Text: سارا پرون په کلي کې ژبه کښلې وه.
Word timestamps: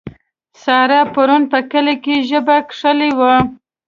سارا 0.63 1.01
پرون 1.13 1.43
په 1.51 1.59
کلي 1.71 1.95
کې 2.03 2.15
ژبه 2.29 2.55
کښلې 2.69 3.09
وه. 3.19 3.35